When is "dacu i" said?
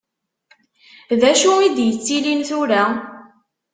1.21-1.69